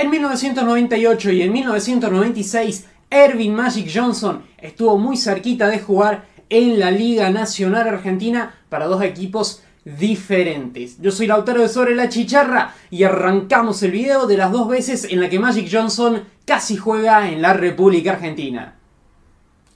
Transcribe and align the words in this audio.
En 0.00 0.08
1998 0.08 1.30
y 1.30 1.42
en 1.42 1.52
1996, 1.52 2.86
Ervin 3.10 3.54
Magic 3.54 3.90
Johnson 3.94 4.44
estuvo 4.56 4.96
muy 4.96 5.18
cerquita 5.18 5.68
de 5.68 5.78
jugar 5.78 6.24
en 6.48 6.80
la 6.80 6.90
Liga 6.90 7.28
Nacional 7.28 7.86
Argentina 7.86 8.54
para 8.70 8.86
dos 8.86 9.02
equipos 9.02 9.62
diferentes. 9.84 10.96
Yo 11.02 11.10
soy 11.10 11.26
Lautaro 11.26 11.60
de 11.60 11.68
Sobre 11.68 11.94
la 11.94 12.08
Chicharra 12.08 12.74
y 12.90 13.02
arrancamos 13.02 13.82
el 13.82 13.90
video 13.90 14.26
de 14.26 14.38
las 14.38 14.50
dos 14.50 14.70
veces 14.70 15.04
en 15.04 15.20
la 15.20 15.28
que 15.28 15.38
Magic 15.38 15.68
Johnson 15.70 16.24
casi 16.46 16.78
juega 16.78 17.28
en 17.28 17.42
la 17.42 17.52
República 17.52 18.12
Argentina. 18.12 18.79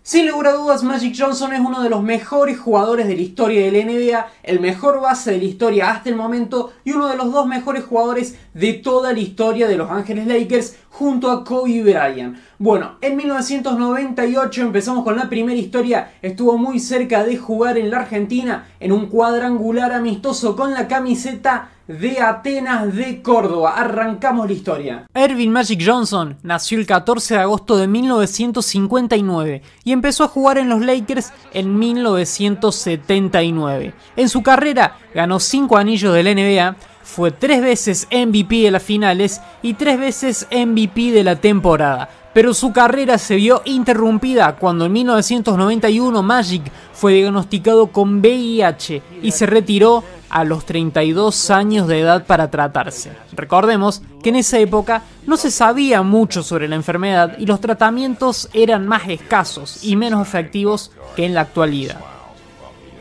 Sin 0.06 0.28
lugar 0.28 0.48
a 0.48 0.52
dudas, 0.52 0.82
Magic 0.82 1.16
Johnson 1.18 1.54
es 1.54 1.60
uno 1.60 1.82
de 1.82 1.88
los 1.88 2.02
mejores 2.02 2.60
jugadores 2.60 3.08
de 3.08 3.16
la 3.16 3.22
historia 3.22 3.64
de 3.64 3.72
la 3.72 3.90
NBA, 3.90 4.26
el 4.42 4.60
mejor 4.60 5.00
base 5.00 5.30
de 5.30 5.38
la 5.38 5.44
historia 5.44 5.90
hasta 5.92 6.10
el 6.10 6.14
momento 6.14 6.74
y 6.84 6.92
uno 6.92 7.08
de 7.08 7.16
los 7.16 7.32
dos 7.32 7.46
mejores 7.46 7.84
jugadores 7.84 8.36
de 8.52 8.74
toda 8.74 9.14
la 9.14 9.20
historia 9.20 9.66
de 9.66 9.78
Los 9.78 9.90
Ángeles 9.90 10.26
Lakers 10.26 10.76
junto 10.90 11.30
a 11.30 11.42
Kobe 11.42 11.82
Bryant. 11.82 12.36
Bueno, 12.58 12.98
en 13.00 13.16
1998 13.16 14.60
empezamos 14.60 15.04
con 15.04 15.16
la 15.16 15.30
primera 15.30 15.58
historia, 15.58 16.12
estuvo 16.20 16.58
muy 16.58 16.80
cerca 16.80 17.24
de 17.24 17.38
jugar 17.38 17.78
en 17.78 17.90
la 17.90 18.00
Argentina 18.00 18.66
en 18.80 18.92
un 18.92 19.06
cuadrangular 19.06 19.92
amistoso 19.92 20.54
con 20.54 20.74
la 20.74 20.86
camiseta 20.86 21.70
de 21.86 22.20
Atenas 22.20 22.94
de 22.94 23.22
Córdoba. 23.22 23.74
Arrancamos 23.76 24.46
la 24.46 24.52
historia. 24.52 25.06
Ervin 25.14 25.52
Magic 25.52 25.82
Johnson 25.84 26.36
nació 26.42 26.78
el 26.78 26.86
14 26.86 27.34
de 27.34 27.40
agosto 27.40 27.76
de 27.76 27.86
1959 27.86 29.62
y 29.84 29.92
empezó 29.92 30.24
a 30.24 30.28
jugar 30.28 30.58
en 30.58 30.68
los 30.68 30.80
Lakers 30.80 31.32
en 31.52 31.78
1979. 31.78 33.94
En 34.16 34.28
su 34.28 34.42
carrera 34.42 34.96
ganó 35.14 35.38
5 35.38 35.76
anillos 35.76 36.12
de 36.14 36.22
la 36.22 36.34
NBA, 36.34 36.76
fue 37.02 37.30
3 37.30 37.60
veces 37.60 38.08
MVP 38.10 38.62
de 38.62 38.70
las 38.70 38.82
finales 38.82 39.42
y 39.62 39.74
3 39.74 39.98
veces 39.98 40.48
MVP 40.50 41.12
de 41.12 41.24
la 41.24 41.36
temporada 41.36 42.08
pero 42.34 42.52
su 42.52 42.72
carrera 42.72 43.16
se 43.16 43.36
vio 43.36 43.62
interrumpida 43.64 44.56
cuando 44.56 44.84
en 44.84 44.92
1991 44.92 46.22
Magic 46.22 46.62
fue 46.92 47.14
diagnosticado 47.14 47.86
con 47.86 48.18
VIH 48.18 49.02
y 49.22 49.30
se 49.30 49.46
retiró 49.46 50.02
a 50.34 50.42
los 50.42 50.66
32 50.66 51.50
años 51.50 51.86
de 51.86 52.00
edad 52.00 52.26
para 52.26 52.50
tratarse. 52.50 53.12
Recordemos 53.32 54.02
que 54.20 54.30
en 54.30 54.36
esa 54.36 54.58
época 54.58 55.04
no 55.28 55.36
se 55.36 55.52
sabía 55.52 56.02
mucho 56.02 56.42
sobre 56.42 56.66
la 56.66 56.74
enfermedad 56.74 57.38
y 57.38 57.46
los 57.46 57.60
tratamientos 57.60 58.48
eran 58.52 58.88
más 58.88 59.08
escasos 59.08 59.84
y 59.84 59.94
menos 59.94 60.26
efectivos 60.26 60.90
que 61.14 61.24
en 61.24 61.34
la 61.34 61.42
actualidad. 61.42 62.00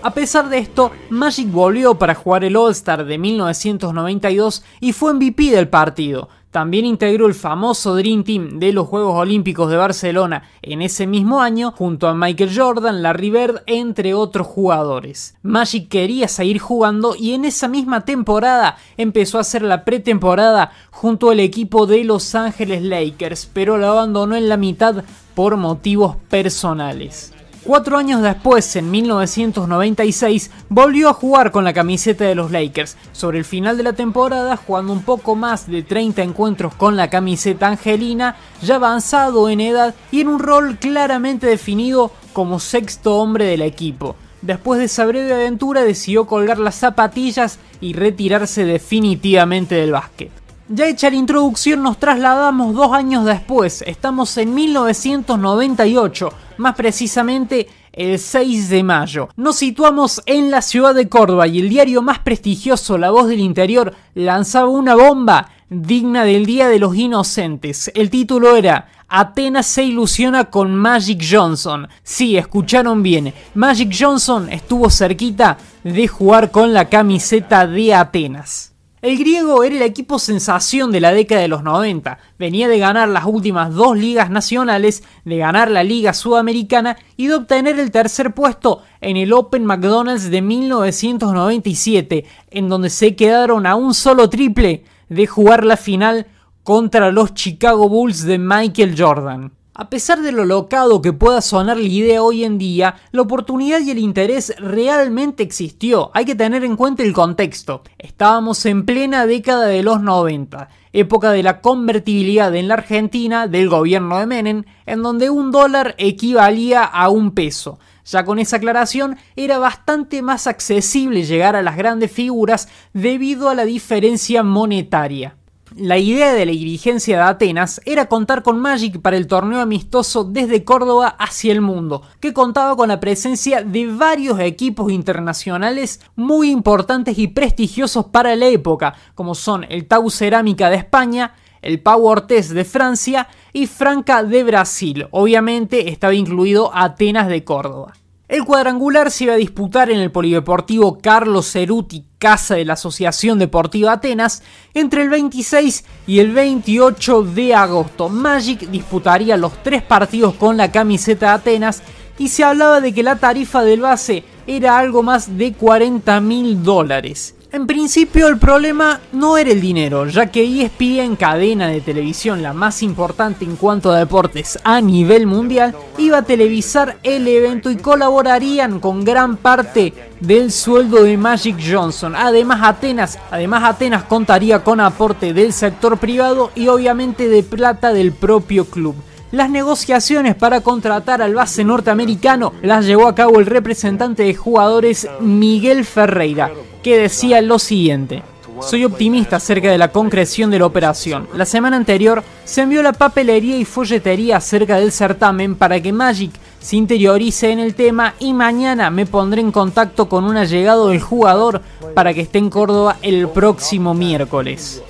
A 0.04 0.14
pesar 0.14 0.48
de 0.50 0.60
esto, 0.60 0.92
Magic 1.10 1.50
volvió 1.50 1.96
para 1.96 2.14
jugar 2.14 2.44
el 2.44 2.56
All-Star 2.56 3.04
de 3.04 3.18
1992 3.18 4.64
y 4.80 4.94
fue 4.94 5.16
MVP 5.16 5.50
del 5.50 5.70
partido, 5.70 6.30
también 6.54 6.86
integró 6.86 7.26
el 7.26 7.34
famoso 7.34 7.96
Dream 7.96 8.24
Team 8.24 8.60
de 8.60 8.72
los 8.74 8.88
Juegos 8.88 9.16
Olímpicos 9.16 9.72
de 9.72 9.76
Barcelona 9.76 10.44
en 10.62 10.84
ese 10.84 11.08
mismo 11.08 11.42
año 11.42 11.72
junto 11.72 12.08
a 12.08 12.14
Michael 12.14 12.56
Jordan, 12.56 13.02
Larry 13.02 13.32
Bird, 13.32 13.64
entre 13.66 14.14
otros 14.14 14.46
jugadores. 14.46 15.36
Magic 15.42 15.90
quería 15.90 16.28
seguir 16.28 16.60
jugando 16.60 17.16
y 17.18 17.34
en 17.34 17.46
esa 17.46 17.68
misma 17.68 18.06
temporada 18.06 18.78
empezó 18.98 19.40
a 19.40 19.42
hacer 19.42 19.64
la 19.64 19.84
pretemporada 19.84 20.72
junto 20.92 21.32
al 21.32 21.40
equipo 21.40 21.88
de 21.88 22.04
Los 22.04 22.36
Ángeles 22.36 22.84
Lakers, 22.84 23.50
pero 23.52 23.80
lo 23.80 23.88
abandonó 23.88 24.36
en 24.36 24.48
la 24.48 24.58
mitad 24.58 25.04
por 25.34 25.58
motivos 25.58 26.18
personales. 26.30 27.34
Cuatro 27.66 27.98
años 27.98 28.22
después, 28.22 28.76
en 28.76 28.92
1996, 28.92 30.52
volvió 30.68 31.08
a 31.08 31.14
jugar 31.14 31.52
con 31.52 31.64
la 31.64 31.72
camiseta 31.72 32.26
de 32.26 32.36
los 32.36 32.52
Lakers. 32.52 32.98
Sobre 33.14 33.38
el 33.38 33.46
final 33.46 33.78
de 33.78 33.84
la 33.84 33.94
temporada, 33.94 34.58
jugando 34.58 34.92
un 34.92 35.02
poco 35.02 35.36
más 35.36 35.66
de 35.66 35.82
30 35.82 36.24
encuentros 36.24 36.76
con 36.76 36.98
la 36.98 37.10
camiseta 37.10 37.70
angelina, 37.70 38.36
ya 38.62 38.76
avanzado 38.76 39.48
en 39.48 39.62
edad 39.62 39.96
y 40.12 40.20
en 40.20 40.28
un 40.28 40.40
rol 40.40 40.78
claramente 40.78 41.48
definido 41.48 42.12
como 42.34 42.60
sexto 42.60 43.16
hombre 43.16 43.46
del 43.46 43.62
equipo. 43.62 44.18
Después 44.42 44.80
de 44.80 44.86
esa 44.86 45.06
breve 45.06 45.34
aventura 45.34 45.84
decidió 45.84 46.28
colgar 46.28 46.60
las 46.60 46.76
zapatillas 46.76 47.60
y 47.80 47.94
retirarse 47.94 48.66
definitivamente 48.66 49.76
del 49.76 49.94
básquet. 49.94 50.44
Ya 50.68 50.88
hecha 50.88 51.10
la 51.10 51.18
introducción 51.18 51.84
nos 51.84 51.98
trasladamos 51.98 52.74
dos 52.74 52.94
años 52.94 53.26
después, 53.26 53.84
estamos 53.86 54.38
en 54.38 54.54
1998, 54.56 56.30
más 56.64 56.76
precisamente 56.76 57.68
el 57.92 58.18
6 58.18 58.70
de 58.70 58.84
mayo. 58.84 59.30
Nos 59.36 59.58
situamos 59.58 60.24
en 60.26 60.50
la 60.50 60.64
ciudad 60.64 60.96
de 60.96 61.10
Córdoba 61.10 61.46
y 61.46 61.60
el 61.60 61.70
diario 61.70 62.02
más 62.02 62.20
prestigioso, 62.20 62.98
La 62.98 63.12
Voz 63.12 63.28
del 63.28 63.40
Interior, 63.40 63.94
lanzaba 64.16 64.68
una 64.68 64.96
bomba 64.96 65.52
digna 65.70 66.24
del 66.24 66.46
Día 66.46 66.68
de 66.70 66.80
los 66.80 66.96
Inocentes. 66.96 67.92
El 67.94 68.10
título 68.10 68.56
era 68.56 68.88
Atenas 69.08 69.68
se 69.68 69.84
ilusiona 69.84 70.46
con 70.46 70.74
Magic 70.76 71.24
Johnson. 71.30 71.88
Sí, 72.02 72.36
escucharon 72.36 73.04
bien. 73.04 73.32
Magic 73.54 73.94
Johnson 73.96 74.52
estuvo 74.52 74.90
cerquita 74.90 75.58
de 75.84 76.08
jugar 76.08 76.50
con 76.50 76.74
la 76.74 76.90
camiseta 76.90 77.68
de 77.68 77.94
Atenas. 77.94 78.73
El 79.04 79.18
griego 79.18 79.66
era 79.66 79.76
el 79.76 79.82
equipo 79.82 80.18
sensación 80.18 80.94
de 80.94 81.02
la 81.02 81.12
década 81.12 81.42
de 81.42 81.50
los 81.50 81.62
90. 81.62 82.20
Venía 82.40 82.70
de 82.70 82.80
ganar 82.80 83.10
las 83.10 83.26
últimas 83.26 83.74
dos 83.74 83.98
ligas 83.98 84.30
nacionales, 84.30 85.04
de 85.26 85.36
ganar 85.40 85.70
la 85.70 85.84
Liga 85.84 86.14
Sudamericana 86.14 86.96
y 87.18 87.28
de 87.28 87.36
obtener 87.36 87.78
el 87.82 87.92
tercer 87.92 88.34
puesto 88.34 88.82
en 89.02 89.18
el 89.18 89.34
Open 89.34 89.66
McDonald's 89.66 90.32
de 90.32 90.42
1997, 90.42 92.24
en 92.50 92.70
donde 92.70 92.90
se 92.90 93.14
quedaron 93.18 93.66
a 93.66 93.76
un 93.76 93.94
solo 93.94 94.30
triple 94.30 94.86
de 95.10 95.28
jugar 95.28 95.66
la 95.66 95.76
final 95.76 96.28
contra 96.64 97.12
los 97.12 97.34
Chicago 97.34 97.90
Bulls 97.90 98.24
de 98.24 98.38
Michael 98.38 98.96
Jordan. 98.98 99.52
A 99.76 99.90
pesar 99.90 100.22
de 100.22 100.32
lo 100.32 100.46
locado 100.46 101.02
que 101.02 101.14
pueda 101.14 101.42
sonar 101.42 101.78
la 101.78 101.88
idea 101.88 102.22
hoy 102.22 102.44
en 102.44 102.60
día, 102.60 102.98
la 103.12 103.24
oportunidad 103.24 103.80
y 103.80 103.90
el 103.90 103.98
interés 103.98 104.54
realmente 104.60 105.42
existió. 105.42 106.12
Hay 106.14 106.26
que 106.26 106.36
tener 106.36 106.64
en 106.64 106.76
cuenta 106.76 107.02
el 107.02 107.12
contexto. 107.12 107.82
Estábamos 107.98 108.68
en 108.68 108.86
plena 108.86 109.26
década 109.26 109.66
de 109.66 109.82
los 109.82 110.00
90, 110.00 110.70
época 110.92 111.32
de 111.32 111.42
la 111.42 111.60
convertibilidad 111.60 112.54
en 112.54 112.68
la 112.68 112.76
Argentina 112.76 113.48
del 113.48 113.68
gobierno 113.68 114.20
de 114.20 114.28
Menem, 114.28 114.64
en 114.86 115.02
donde 115.02 115.32
un 115.32 115.50
dólar 115.50 115.96
equivalía 115.98 116.84
a 116.84 117.10
un 117.10 117.32
peso. 117.32 117.80
Ya 118.06 118.26
con 118.26 118.38
esa 118.38 118.58
aclaración 118.58 119.18
era 119.36 119.58
bastante 119.58 120.22
más 120.22 120.46
accesible 120.46 121.24
llegar 121.24 121.56
a 121.56 121.64
las 121.64 121.78
grandes 121.78 122.12
figuras 122.12 122.68
debido 122.94 123.50
a 123.50 123.56
la 123.56 123.66
diferencia 123.66 124.44
monetaria. 124.44 125.36
La 125.76 125.98
idea 125.98 126.34
de 126.34 126.46
la 126.46 126.52
dirigencia 126.52 127.18
de 127.18 127.24
Atenas 127.24 127.82
era 127.86 128.06
contar 128.06 128.44
con 128.44 128.60
Magic 128.60 129.02
para 129.02 129.18
el 129.18 129.26
torneo 129.26 129.60
amistoso 129.60 130.24
desde 130.24 130.64
Córdoba 130.64 131.16
hacia 131.18 131.52
el 131.52 131.62
mundo, 131.62 132.04
que 132.20 132.32
contaba 132.32 132.76
con 132.76 132.90
la 132.90 133.00
presencia 133.00 133.64
de 133.64 133.88
varios 133.88 134.40
equipos 134.40 134.92
internacionales 134.92 136.00
muy 136.16 136.52
importantes 136.52 137.18
y 137.18 137.28
prestigiosos 137.28 138.06
para 138.06 138.36
la 138.36 138.50
época, 138.50 138.94
como 139.16 139.34
son 139.34 139.66
el 139.68 139.88
Tau 139.88 140.12
Cerámica 140.12 140.70
de 140.70 140.76
España, 140.76 141.34
el 141.64 141.82
Pau 141.82 142.06
Ortiz 142.06 142.50
de 142.50 142.66
Francia 142.66 143.28
y 143.52 143.66
Franca 143.66 144.24
de 144.24 144.44
Brasil. 144.44 145.08
Obviamente 145.10 145.90
estaba 145.90 146.14
incluido 146.14 146.70
Atenas 146.72 147.28
de 147.28 147.44
Córdoba. 147.44 147.94
El 148.34 148.46
cuadrangular 148.46 149.12
se 149.12 149.26
iba 149.26 149.34
a 149.34 149.38
disputar 149.38 149.92
en 149.92 150.00
el 150.00 150.10
Polideportivo 150.12 150.98
Carlos 151.00 151.52
Ceruti, 151.52 152.04
casa 152.18 152.56
de 152.56 152.66
la 152.66 152.74
Asociación 152.74 153.38
Deportiva 153.38 153.92
Atenas, 153.92 154.42
entre 154.74 155.04
el 155.04 155.10
26 155.10 155.86
y 156.08 156.18
el 156.18 156.32
28 156.32 157.22
de 157.26 157.54
agosto. 157.54 158.10
Magic 158.10 158.62
disputaría 158.72 159.38
los 159.38 159.62
tres 159.62 159.84
partidos 159.84 160.34
con 160.34 160.58
la 160.58 160.72
camiseta 160.72 161.36
Atenas 161.36 161.84
y 162.18 162.30
se 162.30 162.44
hablaba 162.44 162.82
de 162.82 162.92
que 162.92 163.04
la 163.04 163.18
tarifa 163.18 163.64
del 163.64 163.82
base 163.82 164.24
era 164.48 164.80
algo 164.80 165.04
más 165.04 165.38
de 165.38 165.54
40 165.54 166.20
mil 166.20 166.64
dólares. 166.64 167.36
En 167.54 167.68
principio 167.68 168.30
el 168.30 168.40
problema 168.40 169.00
no 169.12 169.38
era 169.38 169.52
el 169.52 169.62
dinero, 169.62 170.08
ya 170.08 170.26
que 170.32 170.42
ESPN, 170.44 171.16
cadena 171.16 171.68
de 171.68 171.82
televisión 171.82 172.42
la 172.42 172.52
más 172.52 172.82
importante 172.82 173.46
en 173.46 173.58
cuanto 173.58 173.92
a 173.92 174.00
deportes 174.00 174.58
a 174.64 174.82
nivel 174.82 175.28
mundial, 175.28 175.76
iba 176.00 176.18
a 176.18 176.24
televisar 176.24 176.98
el 177.04 177.28
evento 177.28 177.70
y 177.70 177.76
colaborarían 177.76 178.80
con 178.80 179.06
gran 179.06 179.38
parte 179.38 179.94
del 180.20 180.52
sueldo 180.52 181.04
de 181.04 181.16
Magic 181.16 181.58
Johnson. 181.64 182.16
Además 182.16 182.62
Atenas, 182.64 183.20
además 183.30 183.64
Atenas 183.66 184.06
contaría 184.06 184.64
con 184.64 184.80
aporte 184.80 185.32
del 185.32 185.54
sector 185.54 186.00
privado 186.00 186.50
y 186.56 186.70
obviamente 186.70 187.30
de 187.30 187.44
plata 187.44 187.94
del 187.94 188.14
propio 188.14 188.66
club. 188.66 188.96
Las 189.30 189.52
negociaciones 189.52 190.34
para 190.34 190.62
contratar 190.62 191.22
al 191.22 191.36
base 191.36 191.64
norteamericano 191.64 192.52
las 192.64 192.88
llevó 192.88 193.08
a 193.08 193.14
cabo 193.14 193.40
el 193.40 193.46
representante 193.46 194.24
de 194.24 194.34
jugadores 194.34 195.08
Miguel 195.20 195.86
Ferreira, 195.86 196.52
que 196.84 196.98
decía 196.98 197.42
lo 197.42 197.58
siguiente. 197.58 198.22
Soy 198.62 198.86
optimista 198.86 199.38
acerca 199.38 199.72
de 199.72 199.78
la 199.78 199.92
concreción 199.92 200.52
de 200.52 200.60
la 200.60 200.68
operación. 200.68 201.28
La 201.34 201.46
semana 201.46 201.76
anterior 201.76 202.24
se 202.46 202.62
envió 202.62 202.84
la 202.84 202.94
papelería 202.94 203.58
y 203.58 203.66
folletería 203.66 204.38
acerca 204.38 204.78
del 204.78 204.92
certamen 204.92 205.56
para 205.56 205.82
que 205.82 205.92
Magic 205.92 206.32
se 206.60 206.76
interiorice 206.76 207.52
en 207.52 207.60
el 207.60 207.76
tema 207.76 208.14
y 208.20 208.34
mañana 208.34 208.90
me 208.90 209.06
pondré 209.06 209.42
en 209.42 209.52
contacto 209.52 210.08
con 210.08 210.24
un 210.24 210.38
allegado 210.38 210.90
del 210.90 211.02
jugador 211.02 211.62
para 211.96 212.14
que 212.14 212.22
esté 212.22 212.38
en 212.38 212.50
Córdoba 212.50 212.98
el 213.02 213.28
próximo 213.28 213.94
miércoles. 213.94 214.82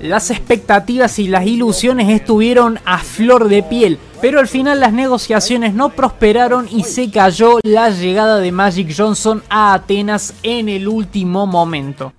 Las 0.00 0.30
expectativas 0.30 1.18
y 1.18 1.28
las 1.28 1.46
ilusiones 1.46 2.08
estuvieron 2.08 2.80
a 2.84 2.98
flor 2.98 3.48
de 3.48 3.62
piel, 3.62 3.98
pero 4.20 4.40
al 4.40 4.48
final 4.48 4.80
las 4.80 4.92
negociaciones 4.92 5.74
no 5.74 5.90
prosperaron 5.90 6.66
y 6.70 6.84
se 6.84 7.10
cayó 7.10 7.58
la 7.62 7.90
llegada 7.90 8.38
de 8.38 8.50
Magic 8.50 8.94
Johnson 8.96 9.42
a 9.50 9.74
Atenas 9.74 10.34
en 10.42 10.68
el 10.68 10.88
último 10.88 11.46
momento. 11.46 12.12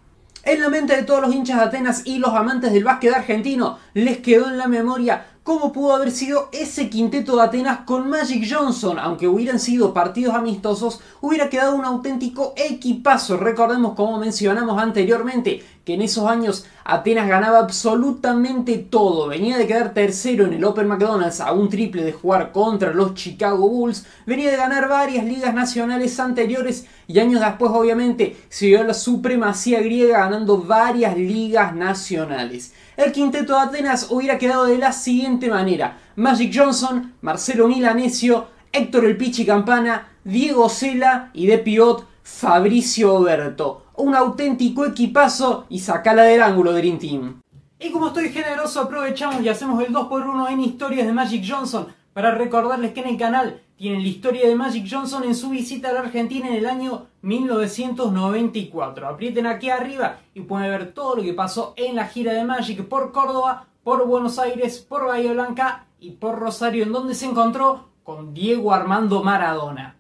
En 0.44 0.62
la 0.62 0.70
mente 0.70 0.96
de 0.96 1.04
todos 1.04 1.22
los 1.22 1.36
hinchas 1.36 1.58
de 1.58 1.66
Atenas 1.66 2.02
y 2.06 2.18
los 2.18 2.34
amantes 2.34 2.72
del 2.72 2.84
básquet 2.84 3.14
argentino 3.14 3.78
les 3.94 4.20
quedó 4.20 4.50
en 4.50 4.58
la 4.58 4.68
memoria 4.68 5.26
cómo 5.44 5.72
pudo 5.72 5.96
haber 5.96 6.12
sido 6.12 6.50
ese 6.52 6.90
quinteto 6.90 7.36
de 7.36 7.44
Atenas 7.44 7.80
con 7.86 8.10
Magic 8.10 8.48
Johnson. 8.50 9.00
Aunque 9.00 9.28
hubieran 9.28 9.60
sido 9.60 9.94
partidos 9.94 10.36
amistosos, 10.36 11.02
hubiera 11.20 11.50
quedado 11.50 11.76
un 11.76 11.86
auténtico 11.86 12.54
equipazo. 12.56 13.38
Recordemos, 13.38 13.96
como 13.96 14.20
mencionamos 14.20 14.82
anteriormente, 14.82 15.64
que 15.84 15.96
en 15.96 16.04
esos 16.04 16.30
años 16.30 16.66
Atenas 16.84 17.28
ganaba 17.28 17.60
absolutamente 17.60 18.78
todo. 18.78 19.28
Venía 19.28 19.58
de 19.58 19.66
quedar 19.66 19.94
tercero 19.94 20.46
en 20.46 20.54
el 20.54 20.64
Open 20.64 20.88
McDonald's 20.88 21.42
a 21.42 21.54
un 21.54 21.70
triple 21.70 22.04
de 22.04 22.14
jugar 22.14 22.52
contra 22.52 22.94
los 22.94 23.16
Chicago 23.16 23.68
Bulls. 23.68 24.06
Venía 24.26 24.52
de 24.52 24.58
ganar 24.58 24.88
varias 24.88 25.26
ligas 25.26 25.54
nacionales 25.54 26.20
anteriores 26.20 26.86
y 27.12 27.20
años 27.20 27.42
después 27.42 27.72
obviamente 27.74 28.38
se 28.50 28.72
la 28.84 28.94
supremacía 28.94 29.82
griega 29.82 30.20
ganando 30.20 30.58
varias 30.58 31.18
ligas 31.18 31.76
nacionales. 31.76 32.74
El 32.96 33.12
quinteto 33.12 33.54
de 33.54 33.60
Atenas 33.60 34.08
hubiera 34.10 34.38
quedado 34.38 34.66
de 34.66 34.78
la 34.78 34.94
siguiente 34.94 35.50
manera. 35.50 35.98
Magic 36.16 36.52
Johnson, 36.56 37.14
Marcelo 37.22 37.68
Milanesio, 37.68 38.48
Héctor 38.72 39.06
El 39.06 39.18
Pichi 39.18 39.46
Campana, 39.46 40.08
Diego 40.24 40.70
Cela 40.70 41.32
y 41.34 41.48
de 41.48 41.58
Piot 41.58 42.08
Fabricio 42.24 43.16
Oberto 43.16 43.82
un 44.02 44.16
auténtico 44.16 44.86
equipazo 44.86 45.66
y 45.70 45.80
sacala 45.80 46.24
del 46.24 46.42
ángulo 46.42 46.74
Dream 46.74 46.98
Team. 46.98 47.42
Y 47.80 47.92
como 47.92 48.08
estoy 48.08 48.30
generoso, 48.30 48.82
aprovechamos 48.82 49.42
y 49.42 49.50
hacemos 49.50 49.84
el 49.84 49.94
2x1 49.94 50.52
en 50.52 50.60
historias 50.62 51.08
de 51.08 51.14
Magic 51.14 51.44
Johnson 51.48 51.88
para 52.14 52.36
recordarles 52.36 52.94
que 52.94 53.02
en 53.02 53.10
el 53.10 53.18
canal 53.18 53.62
tienen 53.78 54.02
la 54.04 54.08
historia 54.08 54.48
de 54.48 54.56
Magic 54.56 54.88
Johnson 54.90 55.24
en 55.24 55.36
su 55.36 55.50
visita 55.50 55.90
a 55.90 55.94
la 55.94 56.02
Argentina 56.02 56.48
en 56.48 56.56
el 56.56 56.66
año 56.66 57.08
1994. 57.22 59.08
Aprieten 59.08 59.48
aquí 59.48 59.70
arriba 59.70 60.18
y 60.34 60.42
pueden 60.42 60.70
ver 60.70 60.94
todo 60.94 61.16
lo 61.16 61.24
que 61.24 61.34
pasó 61.34 61.74
en 61.78 61.96
la 61.96 62.08
gira 62.08 62.34
de 62.34 62.44
Magic 62.44 62.86
por 62.86 63.12
Córdoba, 63.12 63.66
por 63.84 64.06
Buenos 64.06 64.38
Aires, 64.40 64.80
por 64.80 65.08
Bahía 65.08 65.34
Blanca 65.34 65.86
y 66.00 66.12
por 66.12 66.38
Rosario, 66.38 66.84
en 66.84 66.92
donde 66.92 67.16
se 67.16 67.26
encontró 67.26 67.90
con 68.04 68.34
Diego 68.34 68.74
Armando 68.74 69.24
Maradona. 69.24 69.96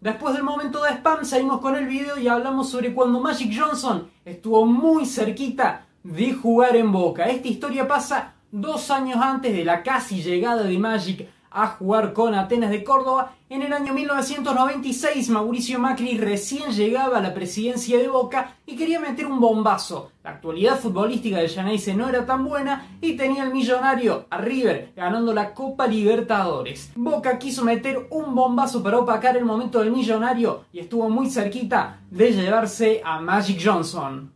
Después 0.00 0.34
del 0.34 0.42
momento 0.42 0.82
de 0.82 0.90
spam 0.90 1.24
salimos 1.24 1.60
con 1.60 1.76
el 1.76 1.86
video 1.86 2.18
y 2.18 2.28
hablamos 2.28 2.68
sobre 2.68 2.92
cuando 2.92 3.20
Magic 3.20 3.52
Johnson 3.56 4.10
estuvo 4.24 4.66
muy 4.66 5.06
cerquita 5.06 5.86
de 6.02 6.34
jugar 6.34 6.76
en 6.76 6.92
Boca. 6.92 7.24
Esta 7.24 7.48
historia 7.48 7.88
pasa 7.88 8.34
dos 8.50 8.90
años 8.90 9.18
antes 9.20 9.52
de 9.52 9.64
la 9.64 9.82
casi 9.82 10.22
llegada 10.22 10.62
de 10.62 10.78
Magic 10.78 11.28
a 11.54 11.68
jugar 11.68 12.12
con 12.12 12.34
Atenas 12.34 12.70
de 12.70 12.84
Córdoba. 12.84 13.36
En 13.48 13.62
el 13.62 13.72
año 13.72 13.94
1996 13.94 15.30
Mauricio 15.30 15.78
Macri 15.78 16.18
recién 16.18 16.72
llegaba 16.72 17.18
a 17.18 17.20
la 17.22 17.32
presidencia 17.32 17.96
de 17.96 18.08
Boca 18.08 18.56
y 18.66 18.74
quería 18.74 18.98
meter 18.98 19.26
un 19.26 19.40
bombazo. 19.40 20.10
La 20.24 20.30
actualidad 20.30 20.78
futbolística 20.78 21.38
de 21.38 21.48
Janaise 21.48 21.94
no 21.94 22.08
era 22.08 22.26
tan 22.26 22.44
buena 22.44 22.88
y 23.00 23.16
tenía 23.16 23.44
el 23.44 23.52
millonario 23.52 24.26
a 24.28 24.38
River 24.38 24.92
ganando 24.96 25.32
la 25.32 25.54
Copa 25.54 25.86
Libertadores. 25.86 26.90
Boca 26.96 27.38
quiso 27.38 27.64
meter 27.64 28.08
un 28.10 28.34
bombazo 28.34 28.82
para 28.82 28.98
opacar 28.98 29.36
el 29.36 29.44
momento 29.44 29.78
del 29.78 29.92
millonario 29.92 30.64
y 30.72 30.80
estuvo 30.80 31.08
muy 31.08 31.30
cerquita 31.30 32.00
de 32.10 32.32
llevarse 32.32 33.00
a 33.04 33.20
Magic 33.20 33.60
Johnson. 33.64 34.33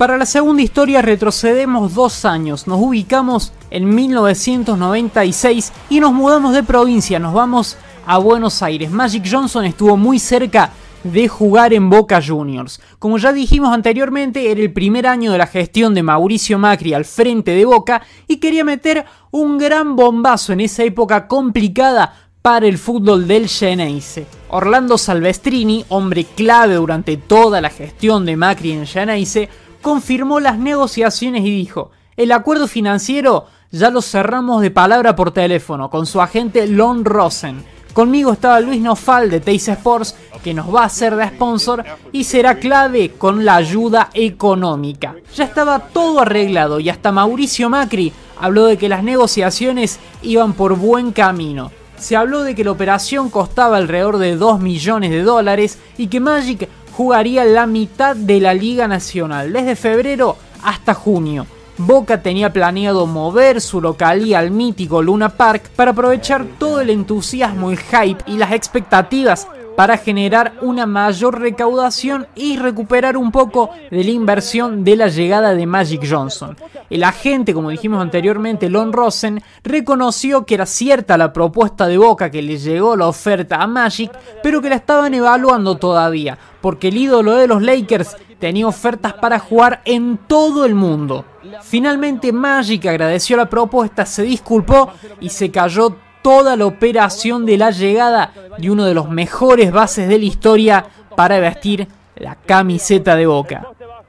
Para 0.00 0.16
la 0.16 0.24
segunda 0.24 0.62
historia 0.62 1.02
retrocedemos 1.02 1.92
dos 1.92 2.24
años, 2.24 2.66
nos 2.66 2.80
ubicamos 2.80 3.52
en 3.70 3.94
1996 3.94 5.72
y 5.90 6.00
nos 6.00 6.14
mudamos 6.14 6.54
de 6.54 6.62
provincia, 6.62 7.18
nos 7.18 7.34
vamos 7.34 7.76
a 8.06 8.16
Buenos 8.16 8.62
Aires. 8.62 8.90
Magic 8.90 9.28
Johnson 9.30 9.66
estuvo 9.66 9.98
muy 9.98 10.18
cerca 10.18 10.72
de 11.04 11.28
jugar 11.28 11.74
en 11.74 11.90
Boca 11.90 12.18
Juniors. 12.26 12.80
Como 12.98 13.18
ya 13.18 13.34
dijimos 13.34 13.74
anteriormente, 13.74 14.50
era 14.50 14.62
el 14.62 14.72
primer 14.72 15.06
año 15.06 15.32
de 15.32 15.36
la 15.36 15.46
gestión 15.46 15.92
de 15.92 16.02
Mauricio 16.02 16.58
Macri 16.58 16.94
al 16.94 17.04
frente 17.04 17.50
de 17.50 17.66
Boca 17.66 18.00
y 18.26 18.38
quería 18.38 18.64
meter 18.64 19.04
un 19.30 19.58
gran 19.58 19.96
bombazo 19.96 20.54
en 20.54 20.62
esa 20.62 20.82
época 20.82 21.28
complicada 21.28 22.14
para 22.40 22.66
el 22.66 22.78
fútbol 22.78 23.28
del 23.28 23.48
Geneise. 23.48 24.26
Orlando 24.48 24.96
Salvestrini, 24.96 25.84
hombre 25.90 26.24
clave 26.24 26.76
durante 26.76 27.18
toda 27.18 27.60
la 27.60 27.68
gestión 27.68 28.24
de 28.24 28.38
Macri 28.38 28.72
en 28.72 28.86
Geneise, 28.86 29.50
confirmó 29.82 30.40
las 30.40 30.58
negociaciones 30.58 31.44
y 31.44 31.50
dijo, 31.50 31.90
el 32.16 32.32
acuerdo 32.32 32.68
financiero 32.68 33.46
ya 33.70 33.90
lo 33.90 34.02
cerramos 34.02 34.62
de 34.62 34.70
palabra 34.70 35.14
por 35.14 35.30
teléfono 35.30 35.90
con 35.90 36.06
su 36.06 36.20
agente 36.20 36.66
Lon 36.66 37.04
Rosen. 37.04 37.64
Conmigo 37.92 38.32
estaba 38.32 38.60
Luis 38.60 38.80
Nofal 38.80 39.30
de 39.30 39.40
Teis 39.40 39.68
Sports, 39.68 40.14
que 40.44 40.54
nos 40.54 40.72
va 40.72 40.82
a 40.82 40.86
hacer 40.86 41.16
de 41.16 41.26
sponsor 41.28 41.84
y 42.12 42.24
será 42.24 42.58
clave 42.58 43.12
con 43.12 43.44
la 43.44 43.56
ayuda 43.56 44.10
económica. 44.14 45.16
Ya 45.34 45.44
estaba 45.44 45.78
todo 45.78 46.20
arreglado 46.20 46.78
y 46.78 46.88
hasta 46.88 47.10
Mauricio 47.10 47.68
Macri 47.68 48.12
habló 48.40 48.66
de 48.66 48.78
que 48.78 48.88
las 48.88 49.02
negociaciones 49.02 49.98
iban 50.22 50.52
por 50.52 50.76
buen 50.76 51.12
camino. 51.12 51.72
Se 51.98 52.16
habló 52.16 52.42
de 52.42 52.54
que 52.54 52.64
la 52.64 52.70
operación 52.70 53.28
costaba 53.28 53.76
alrededor 53.76 54.18
de 54.18 54.36
2 54.36 54.60
millones 54.60 55.10
de 55.10 55.22
dólares 55.22 55.78
y 55.98 56.06
que 56.06 56.20
Magic 56.20 56.68
jugaría 56.92 57.44
la 57.44 57.66
mitad 57.66 58.16
de 58.16 58.40
la 58.40 58.54
Liga 58.54 58.88
Nacional, 58.88 59.52
desde 59.52 59.76
febrero 59.76 60.36
hasta 60.62 60.94
junio. 60.94 61.46
Boca 61.78 62.22
tenía 62.22 62.52
planeado 62.52 63.06
mover 63.06 63.60
su 63.60 63.80
localía 63.80 64.38
al 64.38 64.50
mítico 64.50 65.00
Luna 65.02 65.30
Park 65.30 65.70
para 65.76 65.92
aprovechar 65.92 66.44
todo 66.58 66.80
el 66.80 66.90
entusiasmo, 66.90 67.70
el 67.70 67.78
hype 67.78 68.22
y 68.26 68.36
las 68.36 68.52
expectativas 68.52 69.48
para 69.76 69.96
generar 69.96 70.54
una 70.60 70.86
mayor 70.86 71.40
recaudación 71.40 72.26
y 72.34 72.56
recuperar 72.56 73.16
un 73.16 73.32
poco 73.32 73.70
de 73.90 74.04
la 74.04 74.10
inversión 74.10 74.84
de 74.84 74.96
la 74.96 75.08
llegada 75.08 75.54
de 75.54 75.66
Magic 75.66 76.06
Johnson. 76.08 76.56
El 76.88 77.04
agente, 77.04 77.54
como 77.54 77.70
dijimos 77.70 78.02
anteriormente, 78.02 78.68
Lon 78.68 78.92
Rosen, 78.92 79.42
reconoció 79.62 80.44
que 80.44 80.54
era 80.54 80.66
cierta 80.66 81.16
la 81.16 81.32
propuesta 81.32 81.86
de 81.86 81.98
Boca 81.98 82.30
que 82.30 82.42
le 82.42 82.58
llegó 82.58 82.96
la 82.96 83.06
oferta 83.06 83.56
a 83.56 83.66
Magic, 83.66 84.10
pero 84.42 84.60
que 84.60 84.70
la 84.70 84.76
estaban 84.76 85.14
evaluando 85.14 85.76
todavía, 85.76 86.36
porque 86.60 86.88
el 86.88 86.96
ídolo 86.96 87.36
de 87.36 87.46
los 87.46 87.62
Lakers 87.62 88.16
tenía 88.38 88.66
ofertas 88.66 89.12
para 89.14 89.38
jugar 89.38 89.82
en 89.84 90.18
todo 90.26 90.64
el 90.64 90.74
mundo. 90.74 91.24
Finalmente 91.62 92.32
Magic 92.32 92.86
agradeció 92.86 93.36
la 93.36 93.48
propuesta, 93.48 94.04
se 94.04 94.22
disculpó 94.22 94.90
y 95.20 95.28
se 95.28 95.50
cayó 95.50 95.96
toda 96.22 96.56
la 96.56 96.66
operación 96.66 97.46
de 97.46 97.58
la 97.58 97.70
llegada 97.70 98.32
de 98.58 98.70
uno 98.70 98.84
de 98.84 98.94
los 98.94 99.08
mejores 99.08 99.72
bases 99.72 100.08
de 100.08 100.18
la 100.18 100.24
historia 100.24 100.86
para 101.16 101.38
vestir 101.40 101.88
la 102.16 102.34
camiseta 102.34 103.16
de 103.16 103.26
Boca. 103.26 103.66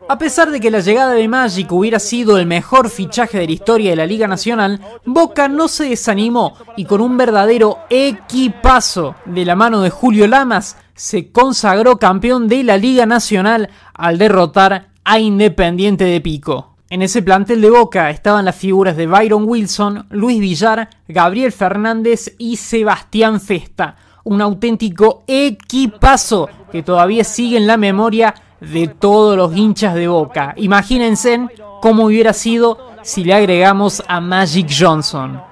A 0.10 0.18
pesar 0.18 0.52
de 0.52 0.60
que 0.60 0.72
la 0.72 0.82
llegada 0.82 1.14
de 1.14 1.28
Magic 1.28 1.72
hubiera 1.72 1.98
sido 1.98 2.38
el 2.38 2.46
mejor 2.46 2.90
fichaje 2.90 3.40
de 3.40 3.46
la 3.46 3.52
historia 3.54 3.92
de 3.92 3.96
la 3.96 4.06
Liga 4.06 4.28
Nacional, 4.28 4.82
Boca 5.06 5.48
no 5.48 5.70
se 5.70 5.86
desanimó 5.86 6.58
y 6.76 6.84
con 6.84 7.00
un 7.00 7.18
verdadero 7.18 7.80
equipazo 7.90 9.16
de 9.26 9.46
la 9.46 9.56
mano 9.56 9.82
de 9.82 9.90
Julio 9.90 10.28
Lamas 10.28 10.76
se 10.96 11.32
consagró 11.32 11.98
campeón 11.98 12.50
de 12.50 12.64
la 12.64 12.76
Liga 12.78 13.06
Nacional 13.06 13.70
al 13.94 14.18
derrotar 14.18 14.90
a 15.06 15.18
Independiente 15.18 16.04
de 16.04 16.20
Pico. 16.20 16.71
En 16.92 17.02
ese 17.02 17.22
plantel 17.22 17.62
de 17.62 17.70
Boca 17.70 18.10
estaban 18.10 18.44
las 18.44 18.58
figuras 18.58 18.98
de 18.98 19.08
Byron 19.08 19.46
Wilson, 19.48 20.08
Luis 20.10 20.42
Villar, 20.42 20.90
Gabriel 21.08 21.54
Fernández 21.54 22.36
y 22.38 22.58
Sebastián 22.58 23.40
Festa. 23.40 23.96
Un 24.26 24.42
auténtico 24.42 25.24
equipazo 25.26 26.50
que 26.70 26.84
todavía 26.84 27.24
sigue 27.24 27.56
en 27.56 27.66
la 27.66 27.78
memoria 27.78 28.36
de 28.60 28.90
todos 28.90 29.38
los 29.38 29.56
hinchas 29.56 29.96
de 29.96 30.10
Boca. 30.10 30.54
Imagínense 30.58 31.48
cómo 31.82 32.08
hubiera 32.08 32.34
sido 32.34 32.78
si 33.04 33.24
le 33.24 33.36
agregamos 33.36 34.04
a 34.06 34.20
Magic 34.20 34.68
Johnson. 34.78 35.51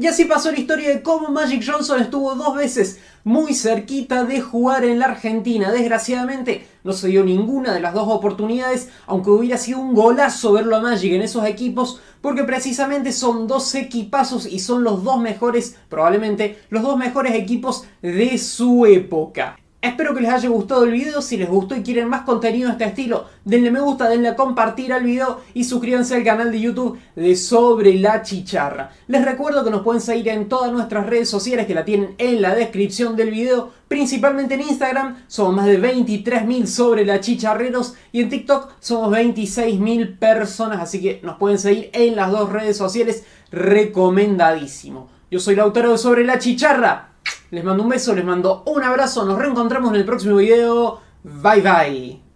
Y 0.00 0.06
así 0.06 0.26
pasó 0.26 0.52
la 0.52 0.60
historia 0.60 0.90
de 0.90 1.02
cómo 1.02 1.30
Magic 1.30 1.64
Johnson 1.66 2.00
estuvo 2.00 2.32
dos 2.36 2.54
veces 2.54 3.00
muy 3.24 3.52
cerquita 3.52 4.22
de 4.22 4.40
jugar 4.40 4.84
en 4.84 5.00
la 5.00 5.06
Argentina. 5.06 5.72
Desgraciadamente 5.72 6.68
no 6.84 6.92
se 6.92 7.08
dio 7.08 7.24
ninguna 7.24 7.74
de 7.74 7.80
las 7.80 7.94
dos 7.94 8.06
oportunidades, 8.06 8.90
aunque 9.08 9.30
hubiera 9.30 9.58
sido 9.58 9.80
un 9.80 9.94
golazo 9.94 10.52
verlo 10.52 10.76
a 10.76 10.80
Magic 10.80 11.14
en 11.14 11.22
esos 11.22 11.44
equipos, 11.46 12.00
porque 12.20 12.44
precisamente 12.44 13.10
son 13.10 13.48
dos 13.48 13.74
equipazos 13.74 14.46
y 14.46 14.60
son 14.60 14.84
los 14.84 15.02
dos 15.02 15.20
mejores, 15.20 15.76
probablemente 15.88 16.60
los 16.70 16.84
dos 16.84 16.96
mejores 16.96 17.34
equipos 17.34 17.84
de 18.00 18.38
su 18.38 18.86
época. 18.86 19.58
Espero 19.80 20.12
que 20.12 20.20
les 20.20 20.32
haya 20.32 20.48
gustado 20.48 20.82
el 20.82 20.90
video, 20.90 21.22
si 21.22 21.36
les 21.36 21.48
gustó 21.48 21.76
y 21.76 21.84
quieren 21.84 22.08
más 22.08 22.22
contenido 22.22 22.66
de 22.66 22.72
este 22.72 22.84
estilo, 22.86 23.26
denle 23.44 23.70
me 23.70 23.78
gusta, 23.78 24.08
denle 24.08 24.30
a 24.30 24.34
compartir 24.34 24.92
al 24.92 25.04
video 25.04 25.40
y 25.54 25.62
suscríbanse 25.62 26.16
al 26.16 26.24
canal 26.24 26.50
de 26.50 26.60
YouTube 26.60 26.98
de 27.14 27.36
Sobre 27.36 27.94
la 27.94 28.22
Chicharra. 28.22 28.90
Les 29.06 29.24
recuerdo 29.24 29.62
que 29.62 29.70
nos 29.70 29.82
pueden 29.82 30.00
seguir 30.00 30.30
en 30.30 30.48
todas 30.48 30.72
nuestras 30.72 31.06
redes 31.06 31.30
sociales 31.30 31.68
que 31.68 31.76
la 31.76 31.84
tienen 31.84 32.16
en 32.18 32.42
la 32.42 32.56
descripción 32.56 33.14
del 33.14 33.30
video, 33.30 33.70
principalmente 33.86 34.54
en 34.54 34.62
Instagram, 34.62 35.22
somos 35.28 35.54
más 35.54 35.66
de 35.66 35.80
23.000 35.80 36.66
sobre 36.66 37.04
la 37.04 37.20
chicharreros 37.20 37.94
y 38.10 38.22
en 38.22 38.30
TikTok 38.30 38.72
somos 38.80 39.16
26.000 39.16 40.18
personas, 40.18 40.80
así 40.80 41.00
que 41.00 41.20
nos 41.22 41.36
pueden 41.36 41.60
seguir 41.60 41.90
en 41.92 42.16
las 42.16 42.32
dos 42.32 42.50
redes 42.50 42.76
sociales, 42.76 43.22
recomendadísimo. 43.52 45.08
Yo 45.30 45.38
soy 45.38 45.54
Lautaro 45.54 45.92
de 45.92 45.98
Sobre 45.98 46.24
la 46.24 46.40
Chicharra. 46.40 47.07
Les 47.50 47.64
mando 47.64 47.82
un 47.82 47.88
beso, 47.88 48.14
les 48.14 48.24
mando 48.24 48.62
un 48.66 48.82
abrazo, 48.82 49.24
nos 49.24 49.38
reencontramos 49.38 49.90
en 49.90 49.96
el 49.96 50.04
próximo 50.04 50.36
video. 50.36 51.00
Bye 51.24 51.62
bye. 51.62 52.27